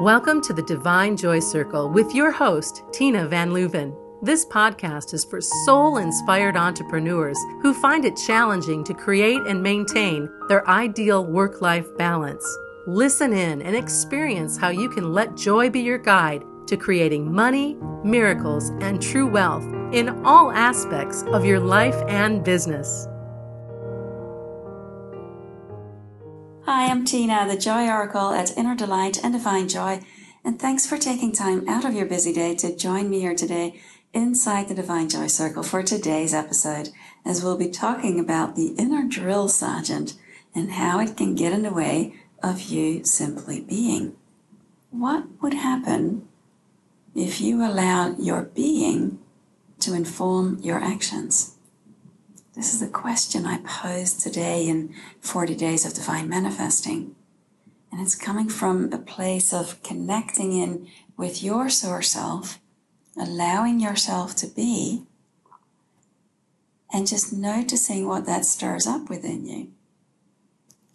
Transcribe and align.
Welcome 0.00 0.40
to 0.44 0.54
the 0.54 0.62
Divine 0.62 1.14
Joy 1.14 1.40
Circle 1.40 1.90
with 1.90 2.14
your 2.14 2.30
host, 2.30 2.84
Tina 2.90 3.28
Van 3.28 3.50
Leuven. 3.50 3.94
This 4.22 4.46
podcast 4.46 5.12
is 5.12 5.26
for 5.26 5.42
soul 5.42 5.98
inspired 5.98 6.56
entrepreneurs 6.56 7.36
who 7.60 7.74
find 7.74 8.06
it 8.06 8.16
challenging 8.16 8.82
to 8.84 8.94
create 8.94 9.42
and 9.46 9.62
maintain 9.62 10.26
their 10.48 10.66
ideal 10.66 11.26
work 11.26 11.60
life 11.60 11.86
balance. 11.98 12.42
Listen 12.86 13.34
in 13.34 13.60
and 13.60 13.76
experience 13.76 14.56
how 14.56 14.70
you 14.70 14.88
can 14.88 15.12
let 15.12 15.36
joy 15.36 15.68
be 15.68 15.80
your 15.80 15.98
guide 15.98 16.44
to 16.66 16.78
creating 16.78 17.30
money, 17.30 17.76
miracles, 18.02 18.70
and 18.80 19.02
true 19.02 19.26
wealth 19.26 19.66
in 19.92 20.24
all 20.24 20.50
aspects 20.50 21.24
of 21.24 21.44
your 21.44 21.60
life 21.60 21.96
and 22.08 22.42
business. 22.42 23.06
Hi, 26.72 26.88
I'm 26.88 27.04
Tina, 27.04 27.48
the 27.48 27.56
Joy 27.56 27.88
Oracle 27.88 28.30
at 28.30 28.56
Inner 28.56 28.76
Delight 28.76 29.18
and 29.24 29.32
Divine 29.32 29.68
Joy, 29.68 30.02
and 30.44 30.56
thanks 30.56 30.86
for 30.86 30.96
taking 30.96 31.32
time 31.32 31.68
out 31.68 31.84
of 31.84 31.94
your 31.94 32.06
busy 32.06 32.32
day 32.32 32.54
to 32.54 32.76
join 32.76 33.10
me 33.10 33.18
here 33.18 33.34
today 33.34 33.80
inside 34.14 34.68
the 34.68 34.74
Divine 34.76 35.08
Joy 35.08 35.26
Circle 35.26 35.64
for 35.64 35.82
today's 35.82 36.32
episode, 36.32 36.90
as 37.24 37.42
we'll 37.42 37.58
be 37.58 37.70
talking 37.70 38.20
about 38.20 38.54
the 38.54 38.68
inner 38.78 39.02
drill 39.02 39.48
sergeant 39.48 40.16
and 40.54 40.70
how 40.70 41.00
it 41.00 41.16
can 41.16 41.34
get 41.34 41.52
in 41.52 41.64
the 41.64 41.72
way 41.72 42.14
of 42.40 42.60
you 42.60 43.04
simply 43.04 43.60
being. 43.60 44.14
What 44.90 45.24
would 45.42 45.54
happen 45.54 46.28
if 47.16 47.40
you 47.40 47.64
allowed 47.64 48.20
your 48.20 48.42
being 48.42 49.18
to 49.80 49.92
inform 49.92 50.60
your 50.60 50.78
actions? 50.78 51.56
This 52.56 52.74
is 52.74 52.80
the 52.80 52.88
question 52.88 53.46
I 53.46 53.58
pose 53.58 54.12
today 54.12 54.66
in 54.66 54.92
40 55.20 55.54
Days 55.54 55.86
of 55.86 55.94
Divine 55.94 56.28
Manifesting. 56.28 57.14
And 57.92 58.00
it's 58.00 58.16
coming 58.16 58.48
from 58.48 58.92
a 58.92 58.98
place 58.98 59.52
of 59.52 59.80
connecting 59.84 60.52
in 60.52 60.88
with 61.16 61.44
your 61.44 61.68
source 61.68 62.10
self, 62.10 62.58
allowing 63.16 63.78
yourself 63.78 64.34
to 64.36 64.48
be, 64.48 65.04
and 66.92 67.06
just 67.06 67.32
noticing 67.32 68.08
what 68.08 68.26
that 68.26 68.44
stirs 68.44 68.84
up 68.84 69.08
within 69.08 69.46
you. 69.46 69.68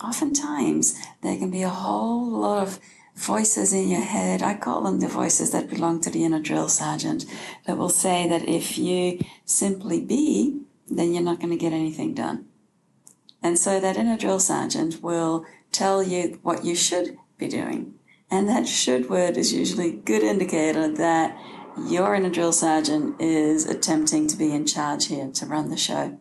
Oftentimes, 0.03 0.99
there 1.21 1.37
can 1.37 1.51
be 1.51 1.61
a 1.61 1.69
whole 1.69 2.29
lot 2.31 2.63
of 2.63 2.79
voices 3.15 3.71
in 3.71 3.87
your 3.87 4.01
head. 4.01 4.41
I 4.41 4.55
call 4.55 4.81
them 4.81 4.99
the 4.99 5.07
voices 5.07 5.51
that 5.51 5.69
belong 5.69 6.01
to 6.01 6.09
the 6.09 6.25
inner 6.25 6.41
drill 6.41 6.67
sergeant 6.67 7.25
that 7.65 7.77
will 7.77 7.87
say 7.87 8.27
that 8.27 8.45
if 8.45 8.77
you 8.77 9.19
simply 9.45 10.01
be, 10.01 10.65
then 10.87 11.13
you're 11.13 11.23
not 11.23 11.39
going 11.39 11.51
to 11.51 11.57
get 11.57 11.73
anything 11.73 12.13
done. 12.13 12.45
And 13.41 13.59
so 13.59 13.79
that 13.79 13.97
inner 13.97 14.17
drill 14.17 14.39
sergeant 14.39 15.01
will 15.03 15.45
tell 15.71 16.01
you 16.01 16.39
what 16.41 16.65
you 16.65 16.75
should 16.75 17.17
be 17.37 17.47
doing. 17.47 17.95
And 18.29 18.49
that 18.49 18.67
should 18.67 19.09
word 19.09 19.37
is 19.37 19.53
usually 19.53 19.89
a 19.89 19.95
good 19.95 20.23
indicator 20.23 20.87
that 20.87 21.37
your 21.87 22.15
inner 22.15 22.29
drill 22.29 22.53
sergeant 22.53 23.21
is 23.21 23.65
attempting 23.65 24.27
to 24.27 24.37
be 24.37 24.51
in 24.51 24.65
charge 24.65 25.07
here 25.07 25.29
to 25.31 25.45
run 25.45 25.69
the 25.69 25.77
show. 25.77 26.19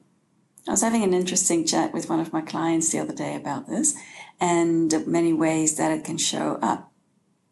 I 0.67 0.71
was 0.71 0.83
having 0.83 1.03
an 1.03 1.15
interesting 1.15 1.67
chat 1.67 1.93
with 1.93 2.09
one 2.09 2.21
of 2.21 2.33
my 2.33 2.41
clients 2.41 2.91
the 2.91 2.99
other 2.99 3.15
day 3.15 3.37
about 3.37 3.69
this 3.69 3.95
and 4.41 5.07
many 5.07 5.33
ways 5.33 5.77
that 5.77 5.93
it 5.93 6.05
can 6.05 6.19
show 6.19 6.59
up. 6.63 6.91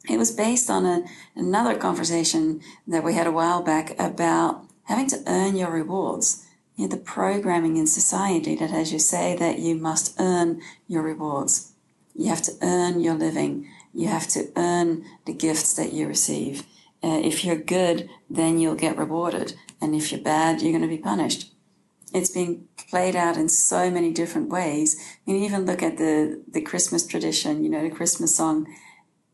It 0.08 0.18
was 0.18 0.32
based 0.32 0.68
on 0.68 0.84
a, 0.84 1.04
another 1.36 1.78
conversation 1.78 2.60
that 2.86 3.04
we 3.04 3.14
had 3.14 3.26
a 3.26 3.32
while 3.32 3.62
back 3.62 3.94
about 3.98 4.66
having 4.84 5.06
to 5.08 5.22
earn 5.26 5.56
your 5.56 5.70
rewards 5.70 6.44
know, 6.76 6.88
the 6.88 6.96
programming 6.96 7.76
in 7.76 7.86
society 7.86 8.54
that 8.56 8.70
as 8.70 8.92
you 8.92 8.98
say 8.98 9.36
that 9.36 9.58
you 9.58 9.74
must 9.74 10.18
earn 10.18 10.60
your 10.88 11.02
rewards. 11.02 11.72
You 12.14 12.28
have 12.28 12.42
to 12.42 12.52
earn 12.62 13.00
your 13.00 13.14
living. 13.14 13.68
You 13.94 14.08
have 14.08 14.28
to 14.28 14.50
earn 14.56 15.04
the 15.26 15.34
gifts 15.34 15.74
that 15.74 15.92
you 15.92 16.06
receive. 16.06 16.60
Uh, 17.02 17.20
if 17.22 17.44
you're 17.44 17.56
good, 17.56 18.08
then 18.30 18.58
you'll 18.58 18.74
get 18.74 18.96
rewarded. 18.96 19.54
And 19.80 19.94
if 19.94 20.12
you're 20.12 20.20
bad, 20.20 20.62
you're 20.62 20.72
going 20.72 20.82
to 20.82 20.88
be 20.88 20.98
punished. 20.98 21.52
It's 22.14 22.30
being 22.30 22.68
played 22.90 23.16
out 23.16 23.36
in 23.36 23.48
so 23.48 23.90
many 23.90 24.12
different 24.12 24.50
ways. 24.50 24.96
You 25.26 25.34
can 25.34 25.42
even 25.42 25.66
look 25.66 25.82
at 25.82 25.96
the, 25.96 26.42
the 26.46 26.60
Christmas 26.60 27.06
tradition, 27.06 27.64
you 27.64 27.70
know, 27.70 27.82
the 27.82 27.94
Christmas 27.94 28.36
song, 28.36 28.66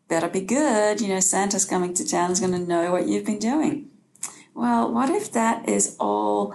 better 0.09 0.29
be 0.29 0.41
good. 0.41 1.01
You 1.01 1.09
know, 1.09 1.21
Santa's 1.21 1.65
coming 1.65 1.93
to 1.95 2.09
town 2.09 2.31
is 2.31 2.41
going 2.41 2.53
to 2.53 2.59
know 2.59 2.93
what 2.93 3.09
you've 3.09 3.27
been 3.27 3.39
doing. 3.39 3.91
Well, 4.55 4.93
what 4.93 5.11
if 5.11 5.31
that 5.33 5.69
is 5.69 5.97
all 6.01 6.55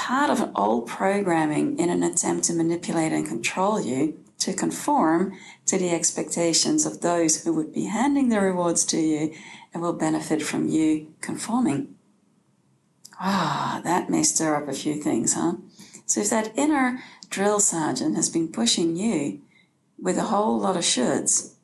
part 0.00 0.30
of 0.30 0.50
old 0.56 0.86
programming 0.86 1.78
in 1.78 1.90
an 1.90 2.02
attempt 2.02 2.42
to 2.42 2.54
manipulate 2.54 3.12
and 3.12 3.28
control 3.28 3.78
you 3.78 4.18
to 4.38 4.54
conform 4.54 5.36
to 5.66 5.76
the 5.76 5.90
expectations 5.90 6.86
of 6.86 7.02
those 7.02 7.44
who 7.44 7.52
would 7.52 7.74
be 7.74 7.84
handing 7.84 8.30
the 8.30 8.40
rewards 8.40 8.86
to 8.86 8.98
you 8.98 9.34
and 9.74 9.82
will 9.82 9.92
benefit 9.92 10.42
from 10.42 10.66
you 10.66 11.12
conforming. 11.20 11.94
Ah, 13.20 13.82
that 13.84 14.08
may 14.08 14.22
stir 14.22 14.56
up 14.56 14.68
a 14.68 14.72
few 14.72 14.94
things, 14.94 15.34
huh? 15.34 15.56
So 16.06 16.22
if 16.22 16.30
that 16.30 16.56
inner 16.56 17.02
drill 17.28 17.60
sergeant 17.60 18.16
has 18.16 18.30
been 18.30 18.48
pushing 18.48 18.96
you 18.96 19.42
with 19.98 20.16
a 20.16 20.30
whole 20.32 20.58
lot 20.60 20.78
of 20.78 20.82
shoulds, 20.82 21.56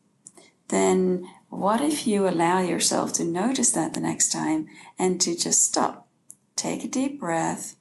then 0.68 1.26
what 1.48 1.80
if 1.80 2.06
you 2.06 2.28
allow 2.28 2.60
yourself 2.60 3.14
to 3.14 3.24
notice 3.24 3.70
that 3.70 3.94
the 3.94 4.00
next 4.00 4.30
time 4.30 4.68
and 4.98 5.18
to 5.22 5.34
just 5.34 5.62
stop, 5.62 6.06
take 6.54 6.84
a 6.84 6.88
deep 6.88 7.18
breath, 7.18 7.75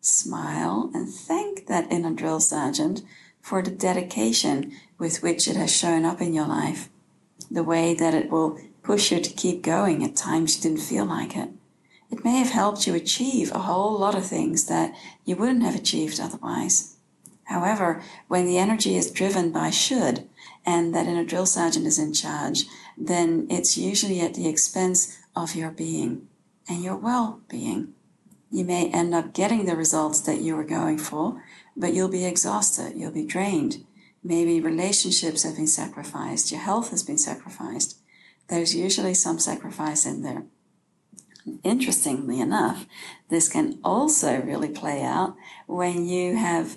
smile, 0.00 0.90
and 0.94 1.08
thank 1.08 1.66
that 1.66 1.90
inner 1.90 2.12
drill 2.12 2.40
sergeant 2.40 3.02
for 3.40 3.62
the 3.62 3.70
dedication 3.70 4.72
with 4.98 5.22
which 5.22 5.48
it 5.48 5.56
has 5.56 5.74
shown 5.74 6.04
up 6.04 6.20
in 6.20 6.34
your 6.34 6.46
life, 6.46 6.88
the 7.50 7.64
way 7.64 7.94
that 7.94 8.14
it 8.14 8.30
will 8.30 8.58
push 8.82 9.12
you 9.12 9.20
to 9.20 9.32
keep 9.32 9.62
going 9.62 10.04
at 10.04 10.16
times 10.16 10.56
you 10.56 10.62
didn't 10.62 10.84
feel 10.84 11.04
like 11.04 11.36
it. 11.36 11.50
It 12.10 12.24
may 12.24 12.38
have 12.38 12.50
helped 12.50 12.86
you 12.86 12.94
achieve 12.94 13.52
a 13.52 13.60
whole 13.60 13.98
lot 13.98 14.14
of 14.14 14.24
things 14.24 14.66
that 14.66 14.94
you 15.24 15.36
wouldn't 15.36 15.62
have 15.62 15.74
achieved 15.74 16.20
otherwise. 16.20 16.96
However, 17.44 18.02
when 18.28 18.46
the 18.46 18.58
energy 18.58 18.96
is 18.96 19.10
driven 19.10 19.50
by 19.50 19.70
should 19.70 20.28
and 20.64 20.94
that 20.94 21.06
inner 21.06 21.24
drill 21.24 21.46
sergeant 21.46 21.86
is 21.86 21.98
in 21.98 22.12
charge, 22.12 22.64
then 22.96 23.46
it's 23.50 23.78
usually 23.78 24.20
at 24.20 24.34
the 24.34 24.48
expense 24.48 25.18
of 25.34 25.54
your 25.54 25.70
being 25.70 26.28
and 26.68 26.82
your 26.82 26.96
well 26.96 27.40
being. 27.48 27.94
You 28.50 28.64
may 28.64 28.90
end 28.90 29.14
up 29.14 29.34
getting 29.34 29.66
the 29.66 29.76
results 29.76 30.20
that 30.22 30.40
you 30.40 30.56
were 30.56 30.64
going 30.64 30.98
for, 30.98 31.42
but 31.76 31.92
you'll 31.92 32.08
be 32.08 32.24
exhausted, 32.24 32.94
you'll 32.96 33.12
be 33.12 33.26
drained. 33.26 33.84
Maybe 34.22 34.60
relationships 34.60 35.42
have 35.42 35.56
been 35.56 35.66
sacrificed, 35.66 36.50
your 36.50 36.60
health 36.60 36.90
has 36.90 37.02
been 37.02 37.18
sacrificed. 37.18 37.98
There's 38.48 38.74
usually 38.74 39.14
some 39.14 39.38
sacrifice 39.38 40.06
in 40.06 40.22
there. 40.22 40.44
Interestingly 41.62 42.40
enough, 42.40 42.86
this 43.28 43.48
can 43.48 43.78
also 43.84 44.40
really 44.40 44.68
play 44.68 45.02
out 45.02 45.36
when 45.66 46.06
you 46.06 46.36
have 46.36 46.76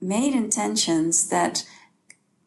made 0.00 0.34
intentions 0.34 1.28
that 1.28 1.64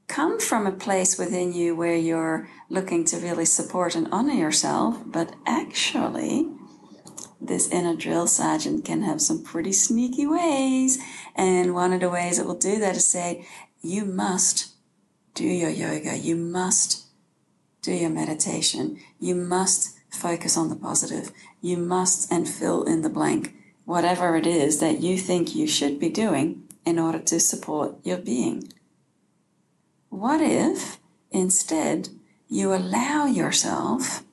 come 0.07 0.39
from 0.39 0.65
a 0.65 0.71
place 0.71 1.17
within 1.17 1.53
you 1.53 1.75
where 1.75 1.95
you're 1.95 2.49
looking 2.69 3.05
to 3.05 3.17
really 3.17 3.45
support 3.45 3.95
and 3.95 4.07
honor 4.11 4.33
yourself, 4.33 4.97
but 5.05 5.33
actually 5.45 6.49
this 7.41 7.69
inner 7.69 7.95
drill 7.95 8.27
sergeant 8.27 8.85
can 8.85 9.01
have 9.01 9.21
some 9.21 9.43
pretty 9.43 9.71
sneaky 9.73 10.27
ways. 10.27 10.99
And 11.35 11.73
one 11.73 11.91
of 11.91 12.01
the 12.01 12.09
ways 12.09 12.37
it 12.37 12.45
will 12.45 12.55
do 12.55 12.79
that 12.79 12.95
is 12.95 13.07
say, 13.07 13.47
you 13.81 14.05
must 14.05 14.73
do 15.33 15.45
your 15.45 15.69
yoga. 15.69 16.17
You 16.17 16.35
must 16.35 17.07
do 17.81 17.91
your 17.91 18.11
meditation. 18.11 18.99
You 19.19 19.35
must 19.35 19.97
focus 20.09 20.55
on 20.55 20.69
the 20.69 20.75
positive. 20.75 21.31
You 21.61 21.77
must 21.77 22.31
and 22.31 22.47
fill 22.47 22.83
in 22.83 23.01
the 23.01 23.09
blank, 23.09 23.55
whatever 23.85 24.35
it 24.35 24.45
is 24.45 24.79
that 24.79 25.01
you 25.01 25.17
think 25.17 25.55
you 25.55 25.67
should 25.67 25.99
be 25.99 26.09
doing 26.09 26.63
in 26.85 26.99
order 26.99 27.19
to 27.19 27.39
support 27.39 27.95
your 28.03 28.17
being. 28.17 28.71
What 30.09 30.41
if 30.41 30.99
instead 31.31 32.09
you 32.47 32.73
allow 32.73 33.25
yourself 33.25 34.23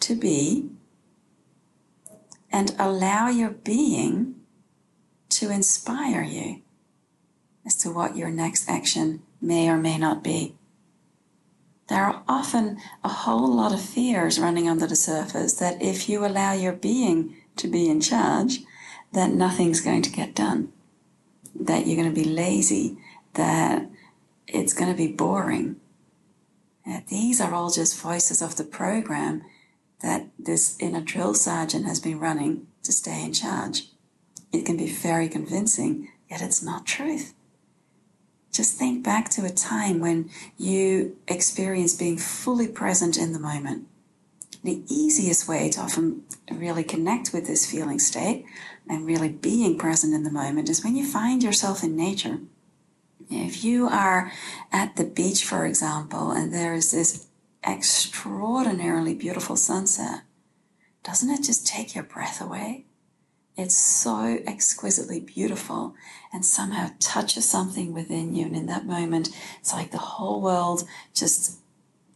to 0.00 0.14
be 0.14 0.70
and 2.52 2.74
allow 2.78 3.28
your 3.28 3.50
being 3.50 4.34
to 5.30 5.50
inspire 5.50 6.22
you 6.22 6.62
as 7.64 7.76
to 7.76 7.90
what 7.90 8.16
your 8.16 8.30
next 8.30 8.68
action 8.68 9.22
may 9.40 9.68
or 9.68 9.78
may 9.78 9.96
not 9.96 10.22
be. 10.22 10.54
There 11.88 12.04
are 12.04 12.22
often 12.28 12.78
a 13.02 13.08
whole 13.08 13.54
lot 13.54 13.72
of 13.72 13.80
fears 13.80 14.38
running 14.38 14.68
under 14.68 14.86
the 14.86 14.96
surface 14.96 15.54
that 15.54 15.82
if 15.82 16.08
you 16.08 16.24
allow 16.24 16.52
your 16.52 16.72
being 16.72 17.36
to 17.56 17.68
be 17.68 17.88
in 17.88 18.00
charge, 18.00 18.60
that 19.12 19.30
nothing's 19.30 19.80
going 19.80 20.02
to 20.02 20.10
get 20.10 20.34
done, 20.34 20.72
that 21.54 21.86
you're 21.86 22.00
going 22.02 22.14
to 22.14 22.22
be 22.22 22.28
lazy, 22.28 22.96
that 23.34 23.90
it's 24.46 24.74
going 24.74 24.90
to 24.90 24.96
be 24.96 25.12
boring. 25.12 25.76
these 27.08 27.40
are 27.40 27.54
all 27.54 27.70
just 27.70 27.98
voices 27.98 28.42
of 28.42 28.56
the 28.56 28.64
program 28.64 29.42
that 30.02 30.26
this 30.38 30.76
inner 30.80 31.00
drill 31.00 31.34
sergeant 31.34 31.86
has 31.86 32.00
been 32.00 32.18
running 32.20 32.66
to 32.82 32.92
stay 32.92 33.24
in 33.24 33.32
charge. 33.32 33.88
It 34.52 34.66
can 34.66 34.76
be 34.76 34.88
very 34.90 35.28
convincing, 35.28 36.08
yet 36.30 36.42
it's 36.42 36.62
not 36.62 36.86
truth. 36.86 37.34
just 38.52 38.76
think 38.76 39.02
back 39.02 39.30
to 39.30 39.44
a 39.44 39.50
time 39.50 39.98
when 39.98 40.28
you 40.58 41.16
experienced 41.26 41.98
being 41.98 42.18
fully 42.18 42.68
present 42.68 43.16
in 43.16 43.32
the 43.32 43.38
moment. 43.38 43.86
The 44.62 44.82
easiest 44.88 45.48
way 45.48 45.70
to 45.70 45.80
often 45.80 46.22
really 46.50 46.84
connect 46.84 47.32
with 47.32 47.46
this 47.46 47.68
feeling 47.68 47.98
state 47.98 48.44
and 48.88 49.06
really 49.06 49.30
being 49.30 49.78
present 49.78 50.14
in 50.14 50.22
the 50.22 50.30
moment 50.30 50.68
is 50.68 50.84
when 50.84 50.94
you 50.94 51.04
find 51.06 51.42
yourself 51.42 51.82
in 51.82 51.96
nature. 51.96 52.40
If 53.30 53.64
you 53.64 53.88
are 53.88 54.30
at 54.70 54.96
the 54.96 55.04
beach, 55.04 55.44
for 55.44 55.64
example, 55.64 56.30
and 56.30 56.52
there 56.52 56.74
is 56.74 56.92
this 56.92 57.26
extraordinarily 57.66 59.14
beautiful 59.14 59.56
sunset, 59.56 60.22
doesn't 61.04 61.30
it 61.30 61.42
just 61.42 61.66
take 61.66 61.94
your 61.94 62.04
breath 62.04 62.40
away? 62.40 62.86
It's 63.56 63.76
so 63.76 64.40
exquisitely 64.46 65.20
beautiful 65.20 65.94
and 66.32 66.44
somehow 66.44 66.90
touches 66.98 67.48
something 67.48 67.92
within 67.92 68.34
you. 68.34 68.46
And 68.46 68.56
in 68.56 68.66
that 68.66 68.86
moment, 68.86 69.28
it's 69.60 69.72
like 69.72 69.90
the 69.90 69.98
whole 69.98 70.40
world 70.40 70.84
just, 71.14 71.58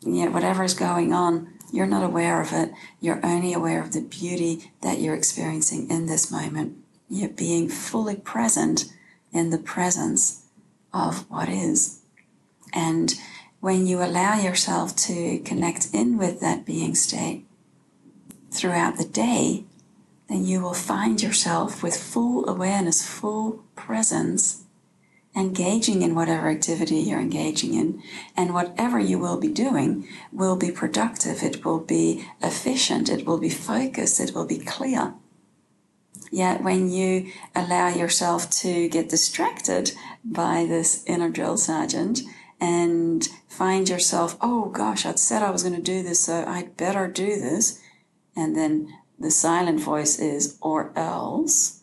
you 0.01 0.25
know, 0.25 0.31
whatever 0.31 0.65
is 0.65 0.73
going 0.75 1.13
on, 1.13 1.53
you're 1.73 1.87
not 1.87 2.05
aware 2.05 2.41
of 2.41 2.53
it. 2.53 2.73
You're 3.01 3.25
only 3.25 3.53
aware 3.53 3.83
of 3.83 3.93
the 3.93 4.01
beauty 4.01 4.71
that 4.81 5.01
you're 5.01 5.15
experiencing 5.15 5.91
in 5.91 6.07
this 6.07 6.31
moment. 6.31 6.79
You're 7.11 7.29
being 7.29 7.69
fully 7.69 8.17
present 8.17 8.87
in 9.33 9.51
the 9.51 9.59
presence 9.59 10.45
of 10.93 11.29
what 11.31 11.49
is. 11.49 12.01
And 12.73 13.15
when 13.67 13.85
you 13.85 14.01
allow 14.01 14.39
yourself 14.39 14.95
to 14.95 15.41
connect 15.41 15.93
in 15.93 16.17
with 16.17 16.39
that 16.39 16.65
being 16.65 16.95
state 16.95 17.45
throughout 18.53 18.97
the 18.97 19.05
day, 19.05 19.65
then 20.29 20.45
you 20.45 20.61
will 20.61 20.73
find 20.73 21.21
yourself 21.21 21.83
with 21.83 21.97
full 21.97 22.49
awareness, 22.49 23.05
full 23.05 23.65
presence, 23.75 24.63
engaging 25.35 26.03
in 26.03 26.15
whatever 26.15 26.49
activity 26.49 26.99
you're 26.99 27.19
engaging 27.19 27.75
in. 27.75 28.01
And 28.37 28.55
whatever 28.55 29.01
you 29.01 29.19
will 29.19 29.37
be 29.37 29.49
doing 29.49 30.07
will 30.31 30.55
be 30.55 30.71
productive, 30.71 31.43
it 31.43 31.65
will 31.65 31.81
be 31.81 32.25
efficient, 32.41 33.09
it 33.09 33.27
will 33.27 33.39
be 33.39 33.51
focused, 33.51 34.21
it 34.21 34.33
will 34.33 34.47
be 34.47 34.61
clear. 34.61 35.15
Yet 36.31 36.63
when 36.63 36.89
you 36.89 37.33
allow 37.53 37.89
yourself 37.89 38.49
to 38.63 38.89
get 38.89 39.09
distracted 39.09 39.91
by 40.25 40.67
this 40.67 41.03
inner 41.09 41.31
drill 41.31 41.57
sergeant 41.57 42.21
and 42.61 43.29
find 43.49 43.89
yourself, 43.89 44.37
oh 44.41 44.67
gosh, 44.67 45.05
I'd 45.05 45.19
said 45.19 45.43
I 45.43 45.51
was 45.51 45.63
going 45.63 45.75
to 45.75 45.83
do 45.83 46.03
this, 46.03 46.25
so 46.25 46.45
I'd 46.47 46.77
better 46.77 47.09
do 47.09 47.27
this. 47.39 47.81
And 48.35 48.57
then 48.57 48.95
the 49.19 49.31
silent 49.31 49.81
voice 49.81 50.19
is 50.19 50.59
or 50.61 50.93
else, 50.97 51.83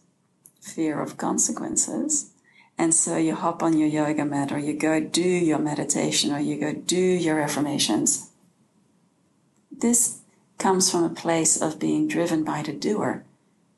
fear 0.61 1.01
of 1.01 1.17
consequences. 1.17 2.31
And 2.77 2.93
so 2.93 3.17
you 3.17 3.35
hop 3.35 3.61
on 3.61 3.77
your 3.77 3.87
yoga 3.87 4.25
mat 4.25 4.51
or 4.51 4.57
you 4.57 4.73
go 4.73 4.99
do 4.99 5.21
your 5.21 5.59
meditation 5.59 6.31
or 6.31 6.39
you 6.39 6.59
go 6.59 6.73
do 6.73 6.97
your 6.97 7.39
affirmations. 7.39 8.31
This 9.71 10.21
comes 10.57 10.89
from 10.89 11.03
a 11.03 11.09
place 11.09 11.61
of 11.61 11.79
being 11.79 12.07
driven 12.07 12.43
by 12.43 12.63
the 12.63 12.73
doer. 12.73 13.25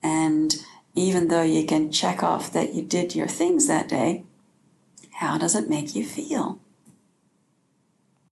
And 0.02 0.56
even 0.94 1.28
though 1.28 1.42
you 1.44 1.66
can 1.66 1.92
check 1.92 2.24
off 2.24 2.54
that 2.54 2.74
you 2.74 2.82
did 2.84 3.16
your 3.16 3.28
things 3.28 3.68
that 3.68 3.90
day, 3.90 4.24
how 5.14 5.38
does 5.38 5.56
it 5.56 5.70
make 5.70 5.96
you 5.96 6.06
feel? 6.06 6.60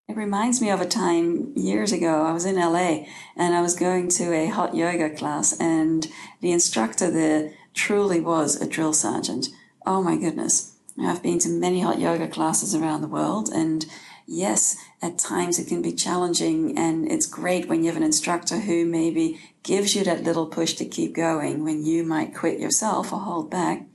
It 0.09 0.17
reminds 0.17 0.61
me 0.61 0.69
of 0.69 0.81
a 0.81 0.85
time 0.85 1.53
years 1.55 1.93
ago. 1.93 2.25
I 2.25 2.33
was 2.33 2.45
in 2.45 2.57
LA 2.57 3.05
and 3.37 3.55
I 3.55 3.61
was 3.61 3.73
going 3.73 4.09
to 4.09 4.33
a 4.33 4.47
hot 4.47 4.75
yoga 4.75 5.09
class, 5.09 5.57
and 5.57 6.05
the 6.41 6.51
instructor 6.51 7.09
there 7.09 7.53
truly 7.73 8.19
was 8.19 8.61
a 8.61 8.67
drill 8.67 8.91
sergeant. 8.91 9.47
Oh 9.85 10.03
my 10.03 10.17
goodness. 10.17 10.75
I've 10.99 11.23
been 11.23 11.39
to 11.39 11.49
many 11.49 11.79
hot 11.79 11.99
yoga 11.99 12.27
classes 12.27 12.75
around 12.75 13.01
the 13.01 13.07
world, 13.07 13.47
and 13.47 13.85
yes, 14.27 14.75
at 15.01 15.19
times 15.19 15.57
it 15.57 15.69
can 15.69 15.81
be 15.81 15.93
challenging, 15.93 16.77
and 16.77 17.09
it's 17.09 17.25
great 17.25 17.69
when 17.69 17.81
you 17.81 17.87
have 17.87 17.97
an 17.97 18.03
instructor 18.03 18.59
who 18.59 18.85
maybe 18.85 19.39
gives 19.63 19.95
you 19.95 20.03
that 20.03 20.23
little 20.23 20.47
push 20.47 20.73
to 20.73 20.85
keep 20.85 21.15
going 21.15 21.63
when 21.63 21.85
you 21.85 22.03
might 22.03 22.35
quit 22.35 22.59
yourself 22.59 23.13
or 23.13 23.21
hold 23.21 23.49
back 23.49 23.85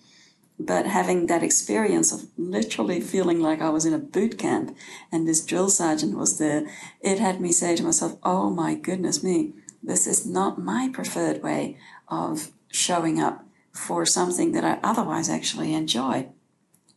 but 0.59 0.87
having 0.87 1.27
that 1.27 1.43
experience 1.43 2.13
of 2.13 2.27
literally 2.37 3.01
feeling 3.01 3.41
like 3.41 3.61
I 3.61 3.71
was 3.71 3.85
in 3.85 3.95
a 3.95 3.99
boot 3.99 4.39
camp 4.39 4.77
and 5.13 5.27
this 5.27 5.45
drill 5.45 5.69
sergeant 5.69 6.17
was 6.17 6.39
there, 6.39 6.67
it 7.01 7.19
had 7.21 7.41
me 7.41 7.53
say 7.53 7.77
to 7.77 7.83
myself, 7.83 8.19
oh 8.25 8.51
my 8.51 8.75
goodness 8.75 9.23
me, 9.23 9.53
this 9.83 10.07
is 10.07 10.27
not 10.27 10.59
my 10.61 10.91
preferred 10.93 11.43
way 11.43 11.77
of 12.09 12.51
showing 12.71 13.21
up 13.21 13.45
for 13.73 14.05
something 14.05 14.53
that 14.53 14.65
I 14.65 14.81
otherwise 14.83 15.29
actually 15.29 15.75
enjoy. 15.75 16.29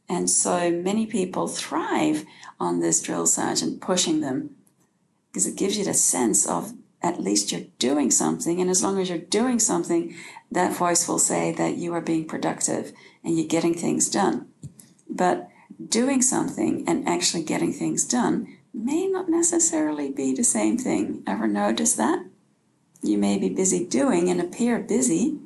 And 0.09 0.29
so 0.29 0.71
many 0.71 1.05
people 1.05 1.47
thrive 1.47 2.25
on 2.59 2.79
this 2.79 3.01
drill 3.01 3.27
sergeant 3.27 3.79
pushing 3.79 4.21
them 4.21 4.55
because 5.31 5.47
it 5.47 5.55
gives 5.55 5.77
you 5.77 5.85
the 5.85 5.93
sense 5.93 6.47
of 6.47 6.73
at 7.03 7.21
least 7.21 7.51
you're 7.51 7.67
doing 7.79 8.11
something. 8.11 8.61
And 8.61 8.69
as 8.69 8.83
long 8.83 8.99
as 8.99 9.09
you're 9.09 9.17
doing 9.17 9.59
something, 9.59 10.15
that 10.51 10.75
voice 10.75 11.07
will 11.07 11.19
say 11.19 11.51
that 11.53 11.77
you 11.77 11.93
are 11.93 12.01
being 12.01 12.25
productive 12.25 12.93
and 13.23 13.37
you're 13.37 13.47
getting 13.47 13.73
things 13.73 14.09
done. 14.09 14.47
But 15.09 15.49
doing 15.89 16.21
something 16.21 16.83
and 16.87 17.07
actually 17.07 17.43
getting 17.43 17.73
things 17.73 18.05
done 18.05 18.57
may 18.73 19.07
not 19.07 19.29
necessarily 19.29 20.11
be 20.11 20.33
the 20.33 20.43
same 20.43 20.77
thing. 20.77 21.23
Ever 21.27 21.47
notice 21.47 21.93
that? 21.95 22.25
You 23.01 23.17
may 23.17 23.37
be 23.37 23.49
busy 23.49 23.85
doing 23.85 24.29
and 24.29 24.39
appear 24.39 24.79
busy, 24.79 25.39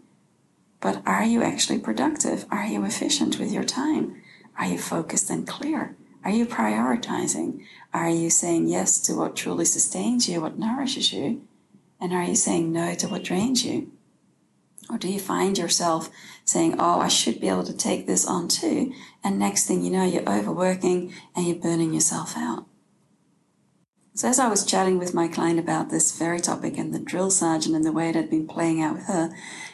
but 0.81 1.01
are 1.05 1.23
you 1.23 1.41
actually 1.41 1.79
productive? 1.79 2.45
Are 2.51 2.65
you 2.65 2.83
efficient 2.83 3.39
with 3.39 3.51
your 3.51 3.63
time? 3.63 4.21
Are 4.57 4.67
you 4.67 4.77
focused 4.77 5.29
and 5.29 5.47
clear? 5.47 5.95
Are 6.25 6.31
you 6.31 6.47
prioritizing? 6.47 7.63
Are 7.93 8.09
you 8.09 8.31
saying 8.31 8.67
yes 8.67 8.99
to 9.01 9.13
what 9.13 9.35
truly 9.35 9.63
sustains 9.63 10.27
you, 10.27 10.41
what 10.41 10.57
nourishes 10.57 11.13
you? 11.13 11.47
And 12.01 12.13
are 12.13 12.23
you 12.23 12.35
saying 12.35 12.73
no 12.73 12.95
to 12.95 13.07
what 13.07 13.23
drains 13.23 13.63
you? 13.63 13.91
Or 14.89 14.97
do 14.97 15.07
you 15.07 15.19
find 15.19 15.55
yourself 15.55 16.09
saying, 16.43 16.75
Oh, 16.79 16.99
I 16.99 17.09
should 17.09 17.39
be 17.39 17.47
able 17.47 17.63
to 17.63 17.77
take 17.77 18.07
this 18.07 18.25
on 18.25 18.47
too? 18.47 18.91
And 19.23 19.37
next 19.37 19.65
thing 19.67 19.83
you 19.83 19.91
know, 19.91 20.03
you're 20.03 20.27
overworking 20.27 21.13
and 21.35 21.45
you're 21.45 21.57
burning 21.57 21.93
yourself 21.93 22.35
out. 22.35 22.65
So, 24.15 24.29
as 24.29 24.39
I 24.39 24.47
was 24.47 24.65
chatting 24.65 24.97
with 24.97 25.13
my 25.13 25.27
client 25.27 25.59
about 25.59 25.89
this 25.89 26.17
very 26.17 26.39
topic 26.39 26.77
and 26.77 26.93
the 26.93 26.99
drill 26.99 27.29
sergeant 27.29 27.75
and 27.75 27.83
the 27.83 27.91
way 27.91 28.09
it 28.09 28.15
had 28.15 28.29
been 28.29 28.47
playing 28.47 28.81
out 28.81 28.95
with 28.95 29.05
her, 29.07 29.29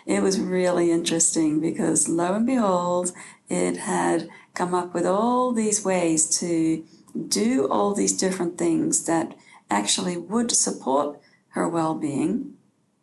it 0.08 0.24
was 0.24 0.40
really 0.40 0.92
interesting 0.92 1.60
because 1.60 2.10
lo 2.10 2.34
and 2.34 2.48
behold, 2.48 3.12
it 3.50 3.78
had 3.78 4.30
come 4.54 4.74
up 4.74 4.94
with 4.94 5.06
all 5.06 5.52
these 5.52 5.84
ways 5.84 6.40
to 6.40 6.84
do 7.28 7.68
all 7.68 7.94
these 7.94 8.18
different 8.18 8.58
things 8.58 9.06
that 9.06 9.36
actually 9.70 10.18
would 10.18 10.52
support 10.52 11.20
her 11.50 11.68
well 11.68 11.96
being 11.96 12.54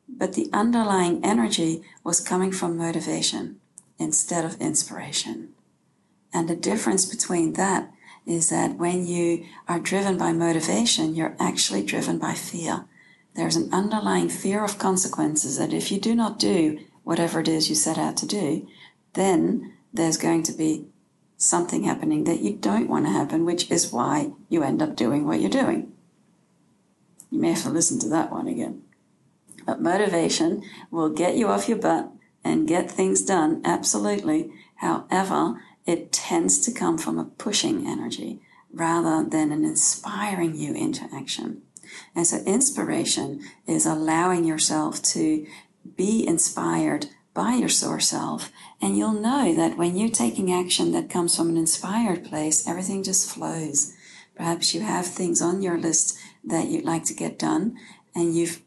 but 0.08 0.32
the 0.32 0.48
underlying 0.52 1.24
energy 1.24 1.82
was 2.02 2.20
coming 2.20 2.50
from 2.50 2.76
motivation 2.76 3.60
instead 3.98 4.44
of 4.44 4.60
inspiration. 4.60 5.50
And 6.32 6.48
the 6.48 6.56
difference 6.56 7.04
between 7.04 7.54
that 7.54 7.90
is 8.26 8.50
that 8.50 8.76
when 8.76 9.06
you 9.06 9.46
are 9.68 9.78
driven 9.78 10.18
by 10.18 10.32
motivation, 10.32 11.14
you're 11.14 11.36
actually 11.38 11.82
driven 11.82 12.18
by 12.18 12.34
fear. 12.34 12.84
There's 13.34 13.56
an 13.56 13.72
underlying 13.72 14.28
fear 14.28 14.64
of 14.64 14.78
consequences 14.78 15.58
that 15.58 15.72
if 15.72 15.92
you 15.92 16.00
do 16.00 16.14
not 16.14 16.38
do 16.38 16.80
whatever 17.04 17.40
it 17.40 17.48
is 17.48 17.68
you 17.68 17.74
set 17.74 17.96
out 17.96 18.16
to 18.18 18.26
do, 18.26 18.66
then 19.14 19.74
there's 19.92 20.16
going 20.16 20.42
to 20.44 20.52
be 20.52 20.86
something 21.38 21.84
happening 21.84 22.24
that 22.24 22.40
you 22.40 22.52
don't 22.54 22.88
want 22.88 23.06
to 23.06 23.12
happen, 23.12 23.46
which 23.46 23.70
is 23.70 23.92
why 23.92 24.32
you 24.50 24.62
end 24.62 24.82
up 24.82 24.96
doing 24.96 25.26
what 25.26 25.40
you're 25.40 25.48
doing. 25.48 25.92
You 27.30 27.40
may 27.40 27.52
have 27.52 27.62
to 27.62 27.70
listen 27.70 27.98
to 28.00 28.08
that 28.10 28.30
one 28.30 28.48
again. 28.48 28.82
But 29.64 29.80
motivation 29.80 30.62
will 30.90 31.10
get 31.10 31.36
you 31.36 31.48
off 31.48 31.68
your 31.68 31.78
butt 31.78 32.10
and 32.42 32.68
get 32.68 32.90
things 32.90 33.22
done, 33.22 33.62
absolutely. 33.64 34.50
However, 34.76 35.60
it 35.86 36.12
tends 36.12 36.58
to 36.60 36.72
come 36.72 36.98
from 36.98 37.18
a 37.18 37.24
pushing 37.24 37.86
energy 37.86 38.40
rather 38.72 39.28
than 39.28 39.52
an 39.52 39.64
inspiring 39.64 40.56
you 40.56 40.74
into 40.74 41.08
action. 41.14 41.62
And 42.14 42.26
so 42.26 42.38
inspiration 42.38 43.42
is 43.66 43.86
allowing 43.86 44.44
yourself 44.44 45.02
to 45.02 45.46
be 45.96 46.26
inspired 46.26 47.06
by 47.38 47.54
your 47.54 47.68
source 47.68 48.08
self. 48.08 48.50
And 48.82 48.98
you'll 48.98 49.12
know 49.12 49.54
that 49.54 49.78
when 49.78 49.96
you're 49.96 50.08
taking 50.08 50.52
action 50.52 50.90
that 50.90 51.08
comes 51.08 51.36
from 51.36 51.48
an 51.48 51.56
inspired 51.56 52.24
place, 52.24 52.66
everything 52.66 53.04
just 53.04 53.30
flows. 53.30 53.94
Perhaps 54.34 54.74
you 54.74 54.80
have 54.80 55.06
things 55.06 55.40
on 55.40 55.62
your 55.62 55.78
list 55.78 56.18
that 56.42 56.66
you'd 56.66 56.84
like 56.84 57.04
to 57.04 57.14
get 57.14 57.38
done 57.38 57.76
and 58.12 58.34
you've 58.34 58.60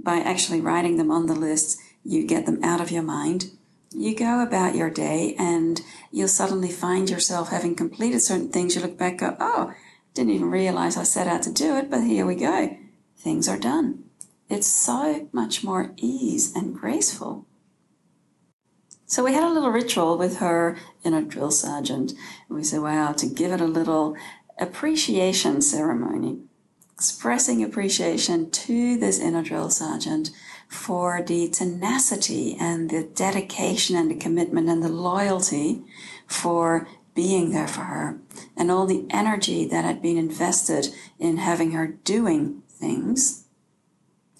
by 0.00 0.16
actually 0.16 0.60
writing 0.60 0.96
them 0.96 1.12
on 1.12 1.26
the 1.26 1.36
list, 1.36 1.78
you 2.04 2.26
get 2.26 2.46
them 2.46 2.58
out 2.64 2.80
of 2.80 2.90
your 2.90 3.04
mind. 3.04 3.52
You 3.92 4.12
go 4.16 4.42
about 4.42 4.74
your 4.74 4.90
day 4.90 5.36
and 5.38 5.80
you'll 6.10 6.26
suddenly 6.26 6.72
find 6.72 7.08
yourself 7.08 7.50
having 7.50 7.76
completed 7.76 8.22
certain 8.22 8.48
things. 8.48 8.74
You 8.74 8.82
look 8.82 8.98
back, 8.98 9.18
go, 9.18 9.36
oh, 9.38 9.72
didn't 10.14 10.32
even 10.32 10.50
realize 10.50 10.96
I 10.96 11.04
set 11.04 11.28
out 11.28 11.44
to 11.44 11.52
do 11.52 11.76
it, 11.76 11.88
but 11.90 12.02
here 12.02 12.26
we 12.26 12.34
go. 12.34 12.76
Things 13.16 13.48
are 13.48 13.58
done. 13.58 14.02
It's 14.50 14.66
so 14.66 15.28
much 15.32 15.62
more 15.62 15.92
ease 15.96 16.54
and 16.56 16.74
graceful. 16.74 17.46
So 19.08 19.22
we 19.22 19.34
had 19.34 19.44
a 19.44 19.52
little 19.52 19.70
ritual 19.70 20.18
with 20.18 20.38
her 20.38 20.76
inner 21.04 21.22
drill 21.22 21.52
sergeant. 21.52 22.12
And 22.48 22.56
we 22.56 22.64
said, 22.64 22.80
wow, 22.80 23.12
to 23.12 23.26
give 23.26 23.52
it 23.52 23.60
a 23.60 23.66
little 23.66 24.16
appreciation 24.58 25.62
ceremony, 25.62 26.40
expressing 26.92 27.62
appreciation 27.62 28.50
to 28.50 28.98
this 28.98 29.20
inner 29.20 29.44
drill 29.44 29.70
sergeant 29.70 30.30
for 30.66 31.22
the 31.22 31.48
tenacity 31.48 32.56
and 32.58 32.90
the 32.90 33.04
dedication 33.14 33.94
and 33.94 34.10
the 34.10 34.16
commitment 34.16 34.68
and 34.68 34.82
the 34.82 34.88
loyalty 34.88 35.84
for 36.26 36.88
being 37.14 37.52
there 37.52 37.68
for 37.68 37.82
her 37.82 38.18
and 38.56 38.72
all 38.72 38.86
the 38.86 39.06
energy 39.10 39.66
that 39.68 39.84
had 39.84 40.02
been 40.02 40.18
invested 40.18 40.88
in 41.20 41.36
having 41.36 41.70
her 41.70 41.86
doing 41.86 42.62
things. 42.68 43.44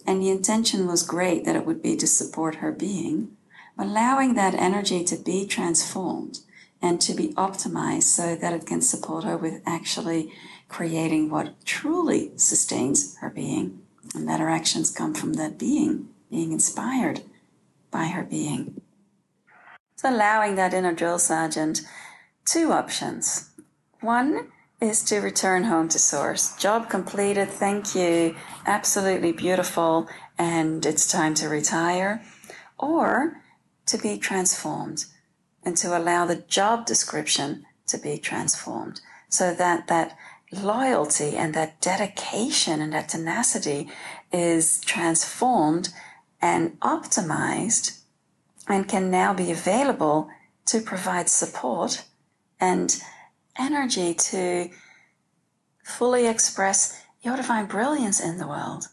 And 0.04 0.20
the 0.20 0.30
intention 0.30 0.88
was 0.88 1.04
great 1.04 1.44
that 1.44 1.56
it 1.56 1.64
would 1.64 1.82
be 1.82 1.96
to 1.96 2.06
support 2.06 2.56
her 2.56 2.72
being 2.72 3.35
allowing 3.78 4.34
that 4.34 4.54
energy 4.54 5.04
to 5.04 5.16
be 5.16 5.46
transformed 5.46 6.40
and 6.82 7.00
to 7.00 7.14
be 7.14 7.28
optimized 7.34 8.04
so 8.04 8.36
that 8.36 8.52
it 8.52 8.66
can 8.66 8.80
support 8.80 9.24
her 9.24 9.36
with 9.36 9.62
actually 9.66 10.32
creating 10.68 11.30
what 11.30 11.54
truly 11.64 12.32
sustains 12.36 13.16
her 13.18 13.30
being 13.30 13.80
and 14.14 14.28
that 14.28 14.40
her 14.40 14.48
actions 14.48 14.90
come 14.90 15.14
from 15.14 15.34
that 15.34 15.58
being, 15.58 16.08
being 16.30 16.52
inspired 16.52 17.22
by 17.90 18.04
her 18.06 18.22
being. 18.22 18.80
So 19.96 20.10
allowing 20.10 20.56
that 20.56 20.74
inner 20.74 20.92
drill 20.92 21.18
sergeant 21.18 21.82
two 22.44 22.72
options. 22.72 23.50
One 24.00 24.52
is 24.80 25.02
to 25.04 25.20
return 25.20 25.64
home 25.64 25.88
to 25.88 25.98
source. 25.98 26.54
Job 26.56 26.90
completed, 26.90 27.48
thank 27.48 27.94
you, 27.94 28.36
absolutely 28.66 29.32
beautiful, 29.32 30.06
and 30.38 30.84
it's 30.84 31.10
time 31.10 31.34
to 31.34 31.48
retire. 31.48 32.22
Or 32.78 33.40
to 33.86 33.98
be 33.98 34.18
transformed 34.18 35.06
and 35.62 35.76
to 35.76 35.96
allow 35.96 36.26
the 36.26 36.36
job 36.36 36.86
description 36.86 37.64
to 37.86 37.98
be 37.98 38.18
transformed 38.18 39.00
so 39.28 39.54
that 39.54 39.86
that 39.88 40.16
loyalty 40.52 41.36
and 41.36 41.54
that 41.54 41.80
dedication 41.80 42.80
and 42.80 42.92
that 42.92 43.08
tenacity 43.08 43.88
is 44.32 44.80
transformed 44.80 45.88
and 46.40 46.78
optimized 46.80 48.00
and 48.68 48.88
can 48.88 49.10
now 49.10 49.32
be 49.32 49.50
available 49.50 50.28
to 50.66 50.80
provide 50.80 51.28
support 51.28 52.04
and 52.60 53.00
energy 53.58 54.14
to 54.14 54.68
fully 55.84 56.26
express 56.26 57.02
your 57.22 57.36
divine 57.36 57.66
brilliance 57.66 58.20
in 58.20 58.38
the 58.38 58.46
world. 58.46 58.88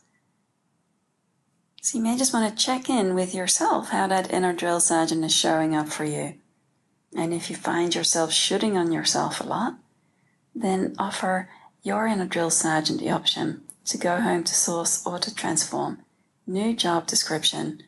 So 1.83 1.97
you 1.97 2.03
may 2.05 2.15
just 2.15 2.33
want 2.33 2.49
to 2.49 2.65
check 2.65 2.89
in 2.89 3.13
with 3.13 3.35
yourself 3.35 3.89
how 3.89 4.07
that 4.07 4.31
inner 4.31 4.53
drill 4.53 4.79
sergeant 4.79 5.25
is 5.25 5.35
showing 5.35 5.75
up 5.75 5.89
for 5.89 6.05
you. 6.05 6.35
And 7.13 7.33
if 7.33 7.49
you 7.49 7.57
find 7.57 7.93
yourself 7.93 8.31
shooting 8.31 8.77
on 8.77 8.93
yourself 8.93 9.41
a 9.41 9.43
lot, 9.43 9.75
then 10.55 10.95
offer 10.97 11.49
your 11.81 12.07
inner 12.07 12.25
drill 12.25 12.51
sergeant 12.51 13.01
the 13.01 13.09
option 13.09 13.63
to 13.83 13.97
go 13.97 14.21
home 14.21 14.45
to 14.45 14.55
source 14.55 15.05
or 15.05 15.19
to 15.19 15.35
transform. 15.35 15.99
New 16.47 16.73
job 16.73 17.05
description, 17.05 17.83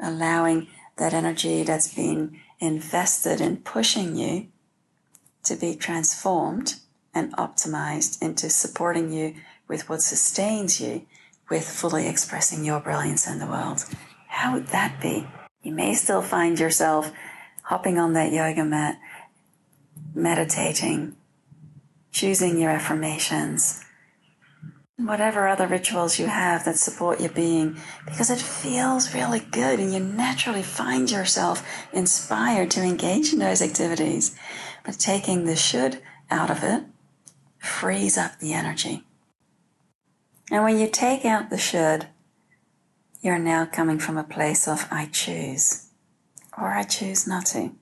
allowing 0.00 0.66
that 0.96 1.14
energy 1.14 1.62
that's 1.62 1.94
been 1.94 2.40
invested 2.58 3.40
in 3.40 3.58
pushing 3.58 4.16
you 4.16 4.48
to 5.44 5.54
be 5.54 5.76
transformed 5.76 6.80
and 7.14 7.32
optimized 7.36 8.20
into 8.20 8.50
supporting 8.50 9.12
you 9.12 9.36
with 9.68 9.88
what 9.88 10.02
sustains 10.02 10.80
you 10.80 11.06
with 11.50 11.68
fully 11.68 12.08
expressing 12.08 12.64
your 12.64 12.80
brilliance 12.80 13.26
in 13.26 13.38
the 13.38 13.46
world. 13.46 13.84
How 14.28 14.54
would 14.54 14.68
that 14.68 15.00
be? 15.00 15.26
You 15.62 15.72
may 15.72 15.94
still 15.94 16.22
find 16.22 16.58
yourself 16.58 17.12
hopping 17.62 17.98
on 17.98 18.12
that 18.12 18.32
yoga 18.32 18.64
mat, 18.64 18.98
meditating, 20.14 21.16
choosing 22.12 22.58
your 22.58 22.70
affirmations, 22.70 23.84
whatever 24.96 25.48
other 25.48 25.66
rituals 25.66 26.18
you 26.18 26.26
have 26.26 26.64
that 26.64 26.76
support 26.76 27.20
your 27.20 27.30
being, 27.30 27.76
because 28.04 28.30
it 28.30 28.38
feels 28.38 29.14
really 29.14 29.40
good 29.40 29.80
and 29.80 29.92
you 29.92 30.00
naturally 30.00 30.62
find 30.62 31.10
yourself 31.10 31.66
inspired 31.92 32.70
to 32.70 32.82
engage 32.82 33.32
in 33.32 33.38
those 33.38 33.62
activities. 33.62 34.36
But 34.84 34.98
taking 34.98 35.44
the 35.44 35.56
should 35.56 36.00
out 36.30 36.50
of 36.50 36.62
it 36.62 36.84
frees 37.58 38.18
up 38.18 38.38
the 38.38 38.52
energy. 38.52 39.04
And 40.50 40.62
when 40.62 40.78
you 40.78 40.88
take 40.88 41.24
out 41.24 41.50
the 41.50 41.58
should, 41.58 42.06
you're 43.22 43.38
now 43.38 43.64
coming 43.64 43.98
from 43.98 44.18
a 44.18 44.24
place 44.24 44.68
of 44.68 44.86
I 44.90 45.06
choose 45.06 45.88
or 46.56 46.68
I 46.68 46.82
choose 46.82 47.26
not 47.26 47.46
to. 47.46 47.72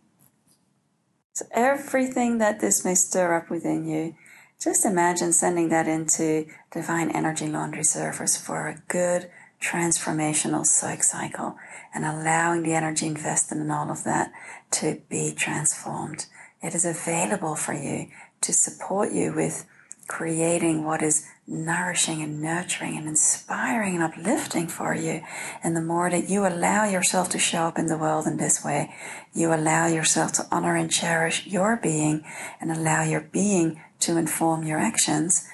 So 1.32 1.46
everything 1.50 2.38
that 2.38 2.60
this 2.60 2.84
may 2.84 2.94
stir 2.94 3.34
up 3.34 3.50
within 3.50 3.88
you, 3.88 4.14
just 4.62 4.84
imagine 4.84 5.32
sending 5.32 5.70
that 5.70 5.88
into 5.88 6.46
divine 6.70 7.10
energy 7.10 7.48
laundry 7.48 7.82
service 7.84 8.36
for 8.36 8.68
a 8.68 8.82
good 8.88 9.30
transformational 9.60 10.66
psych 10.66 11.02
cycle 11.02 11.56
and 11.94 12.04
allowing 12.04 12.62
the 12.62 12.74
energy 12.74 13.06
invested 13.06 13.58
in 13.58 13.70
all 13.70 13.90
of 13.90 14.04
that 14.04 14.32
to 14.70 15.00
be 15.08 15.32
transformed. 15.34 16.26
It 16.62 16.74
is 16.74 16.84
available 16.84 17.56
for 17.56 17.72
you 17.72 18.08
to 18.42 18.52
support 18.52 19.12
you 19.12 19.32
with 19.32 19.66
creating 20.12 20.84
what 20.84 21.02
is 21.02 21.26
nourishing 21.46 22.20
and 22.20 22.42
nurturing 22.42 22.98
and 22.98 23.08
inspiring 23.08 23.94
and 23.94 24.04
uplifting 24.04 24.66
for 24.68 24.94
you. 24.94 25.22
And 25.64 25.74
the 25.74 25.80
more 25.80 26.10
that 26.10 26.28
you 26.28 26.46
allow 26.46 26.84
yourself 26.84 27.30
to 27.30 27.38
show 27.38 27.62
up 27.62 27.78
in 27.78 27.86
the 27.86 27.96
world 27.96 28.26
in 28.26 28.36
this 28.36 28.62
way, 28.62 28.94
you 29.32 29.54
allow 29.54 29.86
yourself 29.86 30.32
to 30.32 30.46
honor 30.52 30.76
and 30.76 30.90
cherish 30.90 31.46
your 31.46 31.78
being 31.78 32.26
and 32.60 32.70
allow 32.70 33.02
your 33.02 33.22
being 33.22 33.80
to 34.00 34.18
inform 34.18 34.64
your 34.64 34.78
actions, 34.78 35.48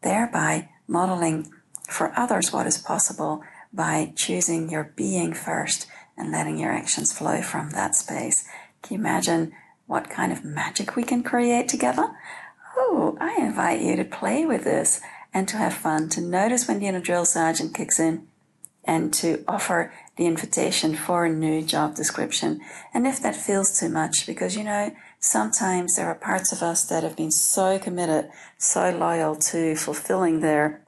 thereby 0.00 0.70
modeling 0.88 1.52
for 1.86 2.18
others 2.18 2.54
what 2.54 2.66
is 2.66 2.78
possible 2.78 3.42
by 3.74 4.10
choosing 4.16 4.70
your 4.70 4.84
being 4.96 5.34
first 5.34 5.86
and 6.16 6.32
letting 6.32 6.56
your 6.56 6.72
actions 6.72 7.12
flow 7.12 7.42
from 7.42 7.72
that 7.72 7.94
space. 7.94 8.48
Can 8.82 8.94
you 8.94 9.00
imagine 9.00 9.52
what 9.86 10.08
kind 10.08 10.32
of 10.32 10.46
magic 10.46 10.96
we 10.96 11.02
can 11.02 11.22
create 11.22 11.68
together? 11.68 12.16
Invite 13.56 13.80
you 13.80 13.96
to 13.96 14.04
play 14.04 14.44
with 14.44 14.64
this 14.64 15.00
and 15.32 15.48
to 15.48 15.56
have 15.56 15.72
fun, 15.72 16.10
to 16.10 16.20
notice 16.20 16.68
when 16.68 16.78
the 16.78 16.86
inner 16.86 17.00
drill 17.00 17.24
sergeant 17.24 17.74
kicks 17.74 17.98
in, 17.98 18.26
and 18.84 19.14
to 19.14 19.42
offer 19.48 19.92
the 20.16 20.26
invitation 20.26 20.94
for 20.94 21.24
a 21.24 21.32
new 21.32 21.62
job 21.62 21.94
description. 21.94 22.60
And 22.92 23.06
if 23.06 23.18
that 23.22 23.34
feels 23.34 23.80
too 23.80 23.88
much, 23.88 24.26
because 24.26 24.56
you 24.56 24.62
know, 24.62 24.94
sometimes 25.18 25.96
there 25.96 26.06
are 26.06 26.14
parts 26.14 26.52
of 26.52 26.62
us 26.62 26.84
that 26.84 27.02
have 27.02 27.16
been 27.16 27.30
so 27.30 27.78
committed, 27.78 28.28
so 28.58 28.90
loyal 28.90 29.34
to 29.36 29.74
fulfilling 29.74 30.40
their 30.40 30.84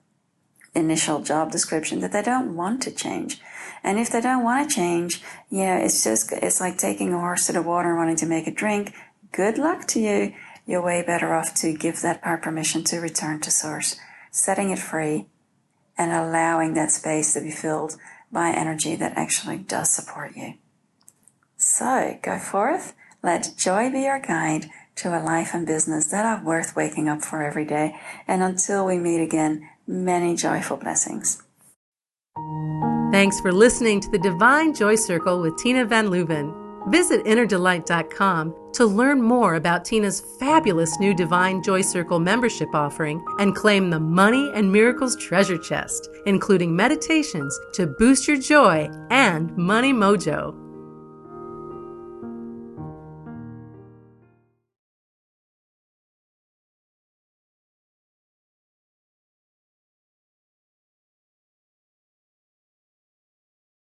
initial 0.75 1.23
job 1.23 1.51
description 1.51 2.01
that 2.01 2.13
they 2.13 2.23
don't 2.23 2.55
want 2.55 2.83
to 2.83 2.91
change. 2.91 3.41
And 3.83 3.99
if 3.99 4.11
they 4.11 4.21
don't 4.21 4.45
want 4.45 4.69
to 4.69 4.75
change, 4.75 5.23
yeah, 5.49 5.79
it's 5.79 6.05
just, 6.05 6.33
it's 6.33 6.61
like 6.61 6.77
taking 6.77 7.15
a 7.15 7.19
horse 7.19 7.47
to 7.47 7.53
the 7.55 7.63
water 7.63 7.89
and 7.89 7.97
wanting 7.97 8.17
to 8.17 8.27
make 8.27 8.47
a 8.47 8.53
drink. 8.53 8.95
Good 9.33 9.57
luck 9.57 9.87
to 9.89 10.01
you 10.01 10.35
you're 10.69 10.85
way 10.85 11.03
better 11.03 11.35
off 11.35 11.55
to 11.55 11.73
give 11.73 12.03
that 12.03 12.21
part 12.23 12.43
permission 12.43 12.85
to 12.85 12.99
return 12.99 13.41
to 13.41 13.51
source, 13.51 13.97
setting 14.31 14.71
it 14.71 14.79
free 14.79 15.27
and 15.97 16.13
allowing 16.13 16.75
that 16.75 16.93
space 16.93 17.33
to 17.33 17.41
be 17.41 17.51
filled 17.51 17.97
by 18.31 18.51
energy 18.51 18.95
that 18.95 19.17
actually 19.17 19.57
does 19.57 19.91
support 19.91 20.37
you. 20.37 20.55
So 21.57 22.19
go 22.23 22.39
forth, 22.39 22.93
let 23.23 23.55
joy 23.57 23.91
be 23.91 24.03
your 24.03 24.21
guide 24.21 24.67
to 24.97 25.19
a 25.19 25.25
life 25.25 25.55
and 25.55 25.67
business 25.67 26.07
that 26.09 26.27
are 26.27 26.45
worth 26.45 26.77
waking 26.77 27.09
up 27.09 27.23
for 27.23 27.43
every 27.43 27.65
day. 27.65 27.97
And 28.29 28.43
until 28.43 28.85
we 28.85 28.99
meet 28.99 29.23
again, 29.23 29.67
many 29.87 30.37
joyful 30.37 30.77
blessings. 30.77 31.43
Thanks 33.11 33.41
for 33.41 33.53
listening 33.53 34.01
to 34.03 34.11
the 34.11 34.19
Divine 34.19 34.75
Joy 34.75 34.97
Circle 34.97 35.41
with 35.41 35.57
Tina 35.57 35.87
Van 35.87 36.09
Leuven. 36.09 36.68
Visit 36.91 37.25
innerdelight.com 37.27 38.55
to 38.73 38.87
learn 38.87 39.21
more 39.21 39.57
about 39.57 39.85
Tina's 39.85 40.21
fabulous 40.39 40.99
new 40.99 41.15
Divine 41.15 41.63
Joy 41.63 41.83
Circle 41.83 42.19
membership 42.19 42.75
offering 42.75 43.23
and 43.39 43.55
claim 43.55 43.91
the 43.91 44.01
Money 44.01 44.51
and 44.55 44.73
Miracles 44.73 45.17
treasure 45.17 45.59
chest, 45.59 46.09
including 46.27 46.75
meditations 46.75 47.59
to 47.75 47.87
boost 47.87 48.27
your 48.27 48.39
joy 48.39 48.89
and 49.11 49.55
money 49.57 49.93
mojo. 49.93 50.68